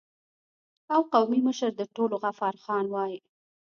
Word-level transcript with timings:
او 0.93 1.01
قومي 1.13 1.39
مشر 1.47 1.71
د 1.75 1.81
ټولو 1.95 2.15
غفار 2.23 2.55
خان 2.63 2.85
وای 2.91 3.13